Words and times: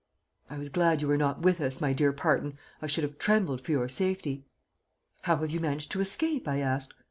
"I 0.49 0.57
was 0.57 0.69
glad 0.69 1.03
you 1.03 1.07
were 1.07 1.15
not 1.15 1.43
with 1.43 1.61
us, 1.61 1.79
my 1.79 1.93
dear 1.93 2.11
Parton. 2.11 2.57
I 2.81 2.87
should 2.87 3.03
have 3.03 3.19
trembled 3.19 3.61
for 3.61 3.71
your 3.71 3.87
safety. 3.87 4.47
"'How 5.21 5.37
have 5.37 5.51
you 5.51 5.59
managed 5.59 5.91
to 5.91 6.01
escape?' 6.01 6.47
I 6.47 6.57
asked. 6.57 6.95